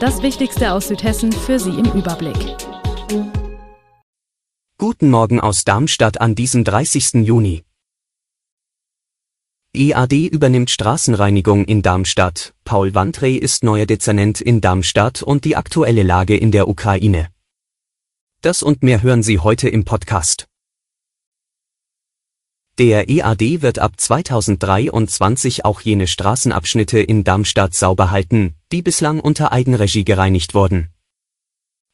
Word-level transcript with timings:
Das 0.00 0.22
Wichtigste 0.22 0.72
aus 0.72 0.86
Südhessen 0.86 1.32
für 1.32 1.58
Sie 1.58 1.70
im 1.70 1.86
Überblick. 1.86 2.56
Guten 4.78 5.10
Morgen 5.10 5.40
aus 5.40 5.64
Darmstadt 5.64 6.20
an 6.20 6.36
diesem 6.36 6.62
30. 6.62 7.26
Juni. 7.26 7.64
EAD 9.74 10.28
übernimmt 10.28 10.70
Straßenreinigung 10.70 11.64
in 11.64 11.82
Darmstadt. 11.82 12.54
Paul 12.62 12.94
Wandrey 12.94 13.34
ist 13.34 13.64
neuer 13.64 13.86
Dezernent 13.86 14.40
in 14.40 14.60
Darmstadt 14.60 15.24
und 15.24 15.44
die 15.44 15.56
aktuelle 15.56 16.04
Lage 16.04 16.36
in 16.36 16.52
der 16.52 16.68
Ukraine. 16.68 17.30
Das 18.40 18.62
und 18.62 18.84
mehr 18.84 19.02
hören 19.02 19.24
Sie 19.24 19.40
heute 19.40 19.68
im 19.68 19.84
Podcast. 19.84 20.46
Der 22.78 23.08
EAD 23.08 23.60
wird 23.60 23.80
ab 23.80 23.94
2023 23.96 25.64
auch 25.64 25.80
jene 25.80 26.06
Straßenabschnitte 26.06 27.00
in 27.00 27.24
Darmstadt 27.24 27.74
sauber 27.74 28.12
halten, 28.12 28.54
die 28.70 28.82
bislang 28.82 29.18
unter 29.18 29.50
Eigenregie 29.50 30.04
gereinigt 30.04 30.54
wurden. 30.54 30.88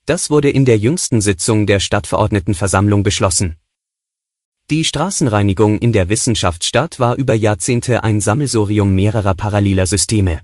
Das 0.04 0.28
wurde 0.28 0.50
in 0.50 0.66
der 0.66 0.76
jüngsten 0.76 1.22
Sitzung 1.22 1.66
der 1.66 1.80
Stadtverordnetenversammlung 1.80 3.02
beschlossen. 3.02 3.56
Die 4.68 4.84
Straßenreinigung 4.84 5.78
in 5.78 5.94
der 5.94 6.10
Wissenschaftsstadt 6.10 7.00
war 7.00 7.16
über 7.16 7.32
Jahrzehnte 7.32 8.04
ein 8.04 8.20
Sammelsurium 8.20 8.94
mehrerer 8.94 9.34
paralleler 9.34 9.86
Systeme. 9.86 10.42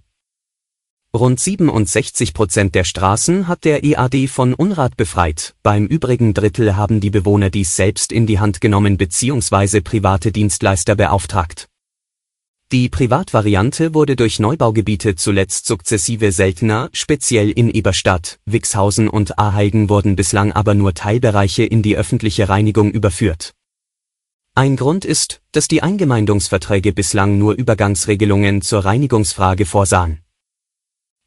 Rund 1.12 1.40
67 1.40 2.34
Prozent 2.34 2.76
der 2.76 2.84
Straßen 2.84 3.48
hat 3.48 3.64
der 3.64 3.82
EAD 3.82 4.28
von 4.28 4.54
Unrat 4.54 4.96
befreit, 4.96 5.56
beim 5.64 5.86
übrigen 5.86 6.34
Drittel 6.34 6.76
haben 6.76 7.00
die 7.00 7.10
Bewohner 7.10 7.50
dies 7.50 7.74
selbst 7.74 8.12
in 8.12 8.28
die 8.28 8.38
Hand 8.38 8.60
genommen 8.60 8.96
bzw. 8.96 9.80
private 9.80 10.30
Dienstleister 10.30 10.94
beauftragt. 10.94 11.66
Die 12.70 12.88
Privatvariante 12.88 13.92
wurde 13.92 14.14
durch 14.14 14.38
Neubaugebiete 14.38 15.16
zuletzt 15.16 15.66
sukzessive 15.66 16.30
seltener, 16.30 16.90
speziell 16.92 17.50
in 17.50 17.70
Eberstadt, 17.70 18.38
Wixhausen 18.44 19.08
und 19.08 19.36
Aheigen 19.36 19.88
wurden 19.88 20.14
bislang 20.14 20.52
aber 20.52 20.74
nur 20.74 20.94
Teilbereiche 20.94 21.64
in 21.64 21.82
die 21.82 21.96
öffentliche 21.96 22.48
Reinigung 22.48 22.92
überführt. 22.92 23.52
Ein 24.54 24.76
Grund 24.76 25.04
ist, 25.04 25.42
dass 25.50 25.66
die 25.66 25.82
Eingemeindungsverträge 25.82 26.92
bislang 26.92 27.36
nur 27.36 27.54
Übergangsregelungen 27.54 28.62
zur 28.62 28.84
Reinigungsfrage 28.84 29.66
vorsahen. 29.66 30.20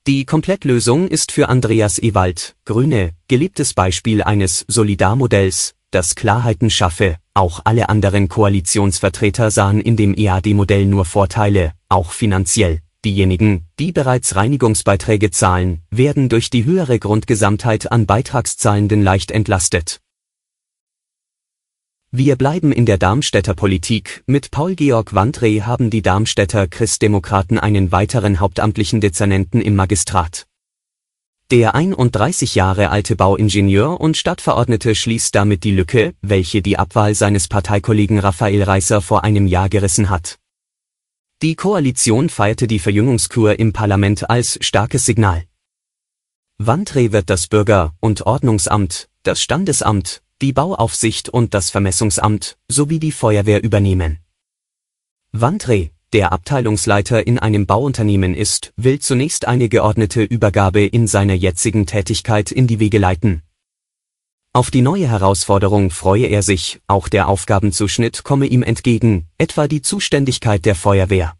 Die 0.05 0.25
Komplettlösung 0.25 1.07
ist 1.07 1.31
für 1.31 1.47
Andreas 1.47 1.97
Ewald, 1.97 2.57
Grüne, 2.65 3.11
geliebtes 3.29 3.73
Beispiel 3.73 4.21
eines 4.21 4.65
Solidarmodells, 4.67 5.75
das 5.91 6.15
Klarheiten 6.15 6.69
schaffe, 6.69 7.15
auch 7.33 7.61
alle 7.63 7.87
anderen 7.87 8.27
Koalitionsvertreter 8.27 9.49
sahen 9.49 9.79
in 9.79 9.95
dem 9.95 10.13
EAD-Modell 10.13 10.87
nur 10.87 11.05
Vorteile, 11.05 11.71
auch 11.87 12.11
finanziell. 12.11 12.81
Diejenigen, 13.05 13.67
die 13.79 13.93
bereits 13.93 14.35
Reinigungsbeiträge 14.35 15.31
zahlen, 15.31 15.83
werden 15.89 16.27
durch 16.27 16.49
die 16.49 16.65
höhere 16.65 16.99
Grundgesamtheit 16.99 17.89
an 17.89 18.05
Beitragszahlenden 18.05 19.03
leicht 19.03 19.31
entlastet. 19.31 20.01
Wir 22.15 22.35
bleiben 22.35 22.71
in 22.71 22.85
der 22.85 22.99
Darmstädter 22.99 23.55
Politik. 23.55 24.23
Mit 24.27 24.51
Paul-Georg 24.51 25.15
Wandreh 25.15 25.61
haben 25.61 25.89
die 25.89 26.03
Darmstädter 26.03 26.67
Christdemokraten 26.67 27.57
einen 27.57 27.91
weiteren 27.91 28.39
hauptamtlichen 28.39 29.01
Dezernenten 29.01 29.61
im 29.61 29.75
Magistrat. 29.75 30.45
Der 31.49 31.73
31 31.73 32.53
Jahre 32.53 32.91
alte 32.91 33.15
Bauingenieur 33.15 33.99
und 33.99 34.15
Stadtverordnete 34.15 34.93
schließt 34.93 35.33
damit 35.33 35.63
die 35.63 35.71
Lücke, 35.71 36.13
welche 36.21 36.61
die 36.61 36.77
Abwahl 36.77 37.15
seines 37.15 37.47
Parteikollegen 37.47 38.19
Raphael 38.19 38.61
Reißer 38.61 39.01
vor 39.01 39.23
einem 39.23 39.47
Jahr 39.47 39.69
gerissen 39.69 40.11
hat. 40.11 40.37
Die 41.41 41.55
Koalition 41.55 42.29
feierte 42.29 42.67
die 42.67 42.77
Verjüngungskur 42.77 43.57
im 43.57 43.73
Parlament 43.73 44.29
als 44.29 44.59
starkes 44.61 45.07
Signal. 45.07 45.45
Wandreh 46.59 47.11
wird 47.11 47.31
das 47.31 47.47
Bürger- 47.47 47.95
und 47.99 48.27
Ordnungsamt, 48.27 49.09
das 49.23 49.41
Standesamt, 49.41 50.21
die 50.43 50.51
Bauaufsicht 50.51 51.29
und 51.29 51.53
das 51.53 51.69
Vermessungsamt 51.69 52.57
sowie 52.67 52.99
die 52.99 53.13
Feuerwehr 53.13 53.63
übernehmen. 53.63 54.19
Wandre, 55.31 55.89
der 56.11 56.33
Abteilungsleiter 56.33 57.25
in 57.25 57.39
einem 57.39 57.65
Bauunternehmen 57.65 58.35
ist, 58.35 58.73
will 58.75 58.99
zunächst 58.99 59.47
eine 59.47 59.69
geordnete 59.69 60.21
Übergabe 60.21 60.85
in 60.85 61.07
seiner 61.07 61.33
jetzigen 61.33 61.85
Tätigkeit 61.85 62.51
in 62.51 62.67
die 62.67 62.81
Wege 62.81 62.97
leiten. 62.97 63.41
Auf 64.51 64.69
die 64.69 64.81
neue 64.81 65.07
Herausforderung 65.07 65.91
freue 65.91 66.27
er 66.27 66.43
sich, 66.43 66.81
auch 66.87 67.07
der 67.07 67.29
Aufgabenzuschnitt 67.29 68.25
komme 68.25 68.45
ihm 68.45 68.63
entgegen, 68.63 69.29
etwa 69.37 69.69
die 69.69 69.81
Zuständigkeit 69.81 70.65
der 70.65 70.75
Feuerwehr. 70.75 71.37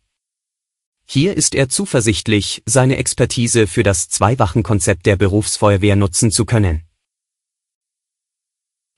Hier 1.06 1.36
ist 1.36 1.56
er 1.56 1.68
zuversichtlich, 1.68 2.64
seine 2.66 2.96
Expertise 2.96 3.68
für 3.68 3.84
das 3.84 4.08
Zwei-Wachen-Konzept 4.08 5.06
der 5.06 5.18
Berufsfeuerwehr 5.18 5.98
nutzen 5.98 6.32
zu 6.32 6.46
können. 6.46 6.84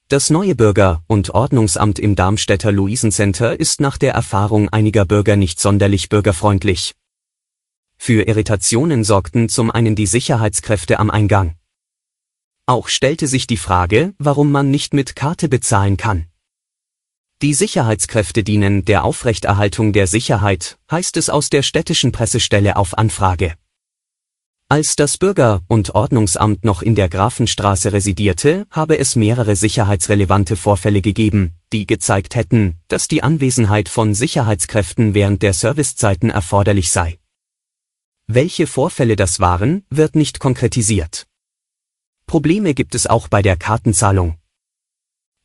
Das 0.08 0.30
neue 0.30 0.54
Bürger- 0.54 1.04
und 1.08 1.32
Ordnungsamt 1.32 1.98
im 1.98 2.16
Darmstädter 2.16 2.72
Luisencenter 2.72 3.60
ist 3.60 3.82
nach 3.82 3.98
der 3.98 4.14
Erfahrung 4.14 4.70
einiger 4.70 5.04
Bürger 5.04 5.36
nicht 5.36 5.60
sonderlich 5.60 6.10
bürgerfreundlich. 6.10 6.94
Für 7.98 8.22
Irritationen 8.28 9.04
sorgten 9.04 9.50
zum 9.50 9.72
einen 9.72 9.96
die 9.96 10.06
Sicherheitskräfte 10.06 11.00
am 11.00 11.10
Eingang. 11.10 11.56
Auch 12.68 12.88
stellte 12.88 13.26
sich 13.26 13.48
die 13.48 13.58
Frage, 13.58 14.14
warum 14.20 14.52
man 14.52 14.70
nicht 14.70 14.94
mit 14.94 15.16
Karte 15.16 15.50
bezahlen 15.50 15.98
kann. 15.98 16.28
Die 17.42 17.56
Sicherheitskräfte 17.56 18.44
dienen 18.44 18.86
der 18.86 19.06
Aufrechterhaltung 19.06 19.92
der 19.92 20.06
Sicherheit, 20.06 20.78
heißt 20.92 21.18
es 21.18 21.32
aus 21.32 21.50
der 21.50 21.64
städtischen 21.64 22.12
Pressestelle 22.12 22.76
auf 22.76 22.96
Anfrage. 22.96 23.56
Als 24.68 24.96
das 24.96 25.20
Bürger- 25.20 25.62
und 25.68 25.94
Ordnungsamt 25.94 26.66
noch 26.66 26.82
in 26.82 26.96
der 26.96 27.08
Grafenstraße 27.08 27.94
residierte, 27.94 28.66
habe 28.72 28.98
es 28.98 29.16
mehrere 29.16 29.56
sicherheitsrelevante 29.56 30.56
Vorfälle 30.56 31.02
gegeben, 31.02 31.54
die 31.72 31.86
gezeigt 31.86 32.34
hätten, 32.34 32.80
dass 32.88 33.08
die 33.08 33.22
Anwesenheit 33.22 33.90
von 33.90 34.16
Sicherheitskräften 34.16 35.14
während 35.14 35.44
der 35.44 35.54
Servicezeiten 35.54 36.32
erforderlich 36.32 36.90
sei. 36.90 37.20
Welche 38.26 38.66
Vorfälle 38.66 39.16
das 39.16 39.40
waren, 39.40 39.86
wird 39.92 40.16
nicht 40.16 40.40
konkretisiert. 40.40 41.28
Probleme 42.26 42.74
gibt 42.74 42.96
es 42.96 43.06
auch 43.06 43.28
bei 43.28 43.44
der 43.44 43.58
Kartenzahlung. 43.58 44.40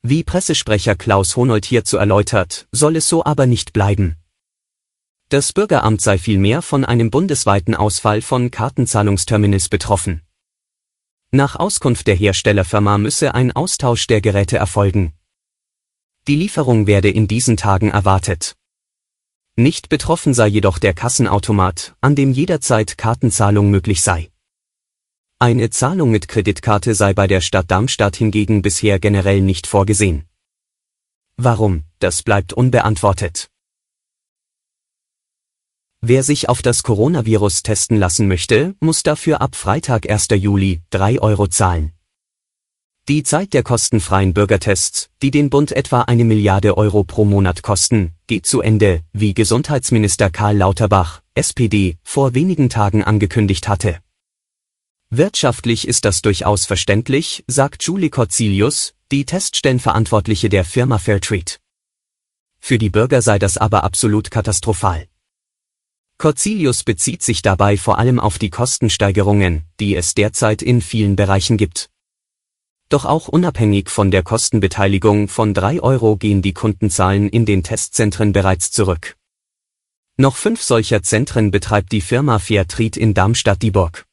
Wie 0.00 0.25
Pressesprecher 0.25 0.97
Klaus 0.97 1.37
Honold 1.37 1.66
hierzu 1.66 1.98
erläutert, 1.98 2.69
soll 2.72 2.97
es 2.97 3.06
so 3.06 3.22
aber 3.22 3.44
nicht 3.44 3.75
bleiben. 3.75 4.16
Das 5.31 5.53
Bürgeramt 5.53 6.01
sei 6.01 6.19
vielmehr 6.19 6.61
von 6.61 6.85
einem 6.85 7.09
bundesweiten 7.09 7.77
Ausfall 7.77 8.21
von 8.21 8.51
Kartenzahlungsterminals 8.51 9.69
betroffen. 9.69 10.23
Nach 11.31 11.55
Auskunft 11.55 12.09
der 12.09 12.17
Herstellerfirma 12.17 12.99
müsse 12.99 13.33
ein 13.33 13.53
Austausch 13.53 14.09
der 14.09 14.21
Geräte 14.21 14.57
erfolgen. 14.57 15.13
Die 16.27 16.35
Lieferung 16.35 16.89
werde 16.89 17.11
in 17.11 17.29
diesen 17.29 17.57
Tagen 17.57 17.91
erwartet. 17.91 18.57
Nicht 19.55 19.89
betroffen 19.89 20.35
sei 20.35 20.49
jedoch 20.49 20.81
der 20.81 20.95
Kassenautomat, 20.95 21.95
an 22.01 22.17
dem 22.17 22.33
jederzeit 22.33 22.99
Kartenzahlung 22.99 23.71
möglich 23.71 24.03
sei. 24.03 24.33
Eine 25.39 25.71
Zahlung 25.71 26.11
mit 26.11 26.27
Kreditkarte 26.27 26.97
sei 26.97 27.15
bei 27.15 27.29
der 27.29 27.41
Stadt 27.41 27.71
Darmstadt 27.71 28.17
hingegen 28.17 28.62
bisher 28.62 28.99
generell 28.99 29.43
nicht 29.43 29.69
vorgesehen. 29.69 30.25
Warum, 31.37 31.85
das 32.00 32.25
bleibt 32.25 32.53
unbeantwortet. 32.53 33.50
Wer 36.02 36.23
sich 36.23 36.49
auf 36.49 36.62
das 36.62 36.82
Coronavirus 36.82 37.62
testen 37.62 37.99
lassen 37.99 38.26
möchte, 38.26 38.75
muss 38.81 39.02
dafür 39.02 39.43
ab 39.43 39.55
Freitag 39.55 40.08
1. 40.08 40.29
Juli 40.31 40.81
3 40.88 41.20
Euro 41.20 41.47
zahlen. 41.47 41.93
Die 43.06 43.23
Zeit 43.23 43.52
der 43.52 43.62
kostenfreien 43.62 44.32
Bürgertests, 44.32 45.11
die 45.20 45.31
den 45.31 45.50
Bund 45.50 45.73
etwa 45.73 46.02
eine 46.02 46.25
Milliarde 46.25 46.79
Euro 46.79 47.05
pro 47.05 47.26
Monat 47.26 47.62
kosten, 47.62 48.14
geht 48.29 48.47
zu 48.47 48.62
Ende, 48.62 49.02
wie 49.12 49.35
Gesundheitsminister 49.35 50.31
Karl 50.31 50.56
Lauterbach, 50.56 51.20
SPD, 51.35 51.99
vor 52.02 52.32
wenigen 52.32 52.70
Tagen 52.70 53.05
angekündigt 53.05 53.69
hatte. 53.69 53.99
Wirtschaftlich 55.11 55.87
ist 55.87 56.06
das 56.06 56.23
durchaus 56.23 56.64
verständlich, 56.64 57.44
sagt 57.47 57.82
Julie 57.82 58.08
Corzilius, 58.08 58.94
die 59.12 59.26
Teststellenverantwortliche 59.26 60.49
der 60.49 60.64
Firma 60.64 60.97
Fairtrade. 60.97 61.56
Für 62.58 62.79
die 62.79 62.91
Bürger 62.91 63.20
sei 63.20 63.38
das 63.38 63.58
aber 63.58 63.85
absolut 63.85 64.31
katastrophal. 64.31 65.06
Corzilius 66.20 66.84
bezieht 66.84 67.22
sich 67.22 67.40
dabei 67.40 67.78
vor 67.78 67.96
allem 67.96 68.20
auf 68.20 68.38
die 68.38 68.50
Kostensteigerungen, 68.50 69.64
die 69.81 69.96
es 69.96 70.12
derzeit 70.12 70.61
in 70.61 70.82
vielen 70.82 71.17
Bereichen 71.17 71.56
gibt. 71.56 71.88
Doch 72.90 73.06
auch 73.06 73.28
unabhängig 73.28 73.88
von 73.88 74.11
der 74.11 74.22
Kostenbeteiligung 74.22 75.28
von 75.28 75.55
3 75.55 75.81
Euro 75.81 76.19
gehen 76.19 76.43
die 76.43 76.52
Kundenzahlen 76.52 77.31
in 77.31 77.46
den 77.46 77.62
Testzentren 77.62 78.34
bereits 78.34 78.70
zurück. 78.70 79.17
Noch 80.19 80.37
fünf 80.37 80.61
solcher 80.62 81.02
Zentren 81.02 81.50
betreibt 81.50 81.90
die 81.90 82.02
Firma 82.02 82.38
Fairtrade 82.38 83.00
in 83.00 83.14
Darmstadt-Dieburg. 83.14 84.05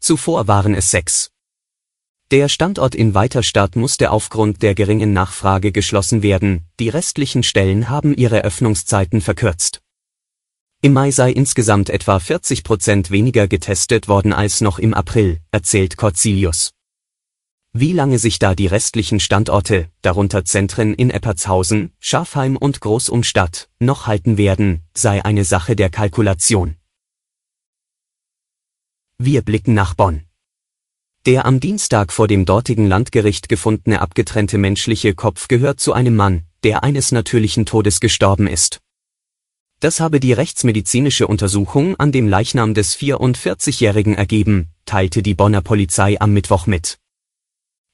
Zuvor 0.00 0.48
waren 0.48 0.74
es 0.74 0.90
sechs. 0.90 1.30
Der 2.32 2.48
Standort 2.48 2.96
in 2.96 3.14
Weiterstadt 3.14 3.76
musste 3.76 4.10
aufgrund 4.10 4.64
der 4.64 4.74
geringen 4.74 5.12
Nachfrage 5.12 5.70
geschlossen 5.70 6.24
werden, 6.24 6.66
die 6.80 6.88
restlichen 6.88 7.44
Stellen 7.44 7.88
haben 7.88 8.16
ihre 8.16 8.42
Öffnungszeiten 8.42 9.20
verkürzt. 9.20 9.83
Im 10.84 10.92
Mai 10.92 11.10
sei 11.12 11.30
insgesamt 11.30 11.88
etwa 11.88 12.18
40 12.18 12.62
Prozent 12.62 13.10
weniger 13.10 13.48
getestet 13.48 14.06
worden 14.06 14.34
als 14.34 14.60
noch 14.60 14.78
im 14.78 14.92
April, 14.92 15.40
erzählt 15.50 15.96
Corzilius. 15.96 16.72
Wie 17.72 17.94
lange 17.94 18.18
sich 18.18 18.38
da 18.38 18.54
die 18.54 18.66
restlichen 18.66 19.18
Standorte, 19.18 19.88
darunter 20.02 20.44
Zentren 20.44 20.92
in 20.92 21.08
Eppertshausen, 21.08 21.92
Schafheim 22.00 22.58
und 22.58 22.82
Großumstadt, 22.82 23.70
noch 23.78 24.06
halten 24.06 24.36
werden, 24.36 24.82
sei 24.92 25.24
eine 25.24 25.44
Sache 25.44 25.74
der 25.74 25.88
Kalkulation. 25.88 26.76
Wir 29.16 29.40
blicken 29.40 29.72
nach 29.72 29.94
Bonn. 29.94 30.24
Der 31.24 31.46
am 31.46 31.60
Dienstag 31.60 32.12
vor 32.12 32.28
dem 32.28 32.44
dortigen 32.44 32.88
Landgericht 32.88 33.48
gefundene 33.48 34.02
abgetrennte 34.02 34.58
menschliche 34.58 35.14
Kopf 35.14 35.48
gehört 35.48 35.80
zu 35.80 35.94
einem 35.94 36.14
Mann, 36.14 36.42
der 36.62 36.84
eines 36.84 37.10
natürlichen 37.10 37.64
Todes 37.64 38.00
gestorben 38.00 38.46
ist. 38.46 38.83
Das 39.80 40.00
habe 40.00 40.20
die 40.20 40.32
rechtsmedizinische 40.32 41.26
Untersuchung 41.26 41.96
an 41.96 42.12
dem 42.12 42.28
Leichnam 42.28 42.74
des 42.74 42.96
44-Jährigen 42.96 44.14
ergeben, 44.14 44.68
teilte 44.86 45.22
die 45.22 45.34
Bonner 45.34 45.60
Polizei 45.60 46.20
am 46.20 46.32
Mittwoch 46.32 46.66
mit. 46.66 46.98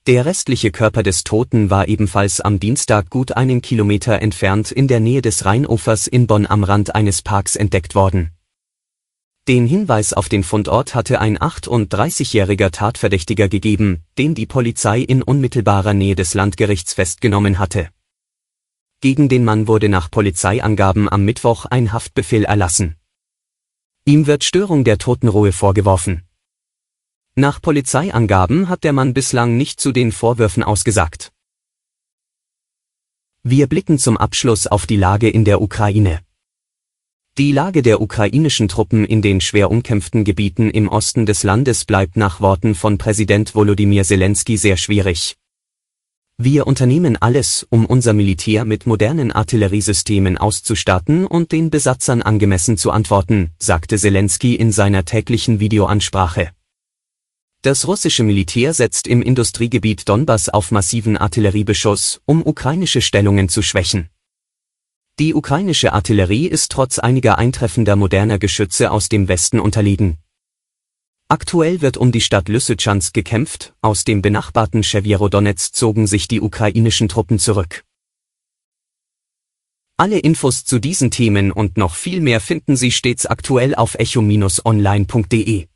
Der 0.07 0.25
restliche 0.25 0.71
Körper 0.71 1.03
des 1.03 1.25
Toten 1.25 1.71
war 1.71 1.89
ebenfalls 1.89 2.41
am 2.41 2.61
Dienstag 2.61 3.11
gut 3.11 3.33
einen 3.37 3.63
Kilometer 3.63 4.21
entfernt 4.23 4.73
in 4.73 4.89
der 4.89 5.01
Nähe 5.01 5.23
des 5.23 5.45
Rheinufers 5.45 6.07
in 6.07 6.27
Bonn 6.27 6.47
am 6.47 6.65
Rand 6.65 6.95
eines 6.95 7.23
Parks 7.23 7.57
entdeckt 7.57 7.95
worden 7.95 8.31
den 9.51 9.67
Hinweis 9.67 10.13
auf 10.13 10.29
den 10.29 10.45
Fundort 10.45 10.95
hatte 10.95 11.21
ein 11.21 11.37
38-jähriger 11.37 12.71
Tatverdächtiger 12.71 13.49
gegeben, 13.49 14.05
den 14.17 14.37
die 14.37 14.47
Polizei 14.47 15.01
in 15.01 15.25
unmittelbarer 15.25 15.93
Nähe 15.93 16.15
des 16.15 16.35
Landgerichts 16.35 16.95
festgenommen 16.95 17.59
hatte. 17.59 17.89
Gegen 19.03 19.31
den 19.31 19.45
Mann 19.45 19.67
wurde 19.67 19.89
nach 19.89 20.11
Polizeiangaben 20.11 21.09
am 21.09 21.25
Mittwoch 21.25 21.65
ein 21.65 21.91
Haftbefehl 21.91 22.45
erlassen. 22.45 22.97
Ihm 24.05 24.27
wird 24.27 24.45
Störung 24.45 24.85
der 24.85 24.99
Totenruhe 24.99 25.53
vorgeworfen. 25.53 26.25
Nach 27.35 27.63
Polizeiangaben 27.63 28.69
hat 28.69 28.85
der 28.85 28.93
Mann 28.93 29.15
bislang 29.15 29.57
nicht 29.57 29.81
zu 29.81 29.93
den 29.93 30.13
Vorwürfen 30.13 30.63
ausgesagt. 30.63 31.33
Wir 33.43 33.69
blicken 33.69 33.99
zum 33.99 34.19
Abschluss 34.19 34.67
auf 34.67 34.87
die 34.87 34.97
Lage 34.97 35.31
in 35.31 35.47
der 35.47 35.63
Ukraine. 35.63 36.21
Die 37.39 37.53
Lage 37.53 37.81
der 37.81 38.03
ukrainischen 38.03 38.69
Truppen 38.69 39.07
in 39.07 39.23
den 39.23 39.41
schwer 39.41 39.71
umkämpften 39.71 40.25
Gebieten 40.25 40.69
im 40.69 40.89
Osten 40.89 41.25
des 41.25 41.43
Landes 41.43 41.87
bleibt 41.87 42.19
nach 42.19 42.43
Worten 42.43 42.75
von 42.75 42.99
Präsident 42.99 43.55
Volodymyr 43.55 44.05
Zelensky 44.05 44.59
sehr 44.59 44.77
schwierig. 44.77 45.40
Wir 46.43 46.67
unternehmen 46.67 47.19
alles, 47.19 47.67
um 47.69 47.85
unser 47.85 48.15
Militär 48.15 48.65
mit 48.65 48.87
modernen 48.87 49.31
Artilleriesystemen 49.31 50.39
auszustatten 50.39 51.27
und 51.27 51.53
den 51.53 51.69
Besatzern 51.69 52.23
angemessen 52.23 52.79
zu 52.79 52.93
antworten, 52.93 53.51
sagte 53.59 53.99
Zelensky 53.99 54.55
in 54.55 54.73
seiner 54.73 55.05
täglichen 55.05 55.61
Videoansprache. 55.61 56.53
Das 57.61 57.87
russische 57.87 58.23
Militär 58.23 58.73
setzt 58.73 59.07
im 59.07 59.21
Industriegebiet 59.21 60.09
Donbass 60.09 60.49
auf 60.49 60.71
massiven 60.71 61.19
Artilleriebeschuss, 61.19 62.23
um 62.25 62.41
ukrainische 62.47 63.03
Stellungen 63.03 63.51
zu 63.51 63.61
schwächen. 63.61 64.09
Die 65.19 65.35
ukrainische 65.35 65.93
Artillerie 65.93 66.47
ist 66.47 66.73
trotz 66.73 66.99
einiger 66.99 67.37
eintreffender 67.37 67.97
moderner 67.97 68.39
Geschütze 68.39 68.93
aus 68.93 69.11
dem 69.11 69.29
Westen 69.29 69.61
unterlegen. 69.61 70.17
Aktuell 71.31 71.81
wird 71.81 71.97
um 71.97 72.11
die 72.11 72.21
Stadt 72.21 72.49
Lysychansk 72.49 73.15
gekämpft, 73.15 73.73
aus 73.83 74.03
dem 74.03 74.21
benachbarten 74.21 74.83
Chevierodonetsk 74.83 75.73
zogen 75.77 76.09
sich 76.09 76.27
die 76.27 76.41
ukrainischen 76.41 77.09
Truppen 77.09 77.39
zurück. 77.39 77.85
Alle 79.97 80.19
Infos 80.19 80.65
zu 80.65 80.81
diesen 80.81 81.13
Themen 81.13 81.53
und 81.53 81.77
noch 81.77 81.95
viel 81.95 82.21
mehr 82.21 82.41
finden 82.41 82.75
Sie 82.75 82.91
stets 82.91 83.27
aktuell 83.27 83.77
auf 83.77 83.95
echo-online.de. 83.95 85.67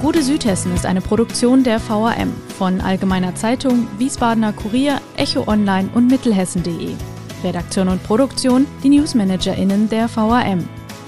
Gute 0.00 0.22
Südhessen 0.22 0.74
ist 0.74 0.86
eine 0.86 1.02
Produktion 1.02 1.64
der 1.64 1.86
VAM 1.86 2.32
von 2.56 2.80
Allgemeiner 2.80 3.34
Zeitung, 3.34 3.88
Wiesbadener 3.98 4.54
Kurier, 4.54 5.02
Echo 5.18 5.46
Online 5.46 5.90
und 5.92 6.06
Mittelhessen.de. 6.06 6.94
Redaktion 7.44 7.88
und 7.88 8.02
Produktion 8.04 8.66
die 8.82 8.88
NewsmanagerInnen 8.88 9.90
der 9.90 10.08
VAM. 10.08 10.66